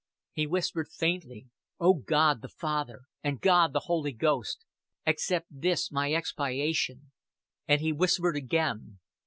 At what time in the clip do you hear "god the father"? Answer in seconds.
1.93-3.01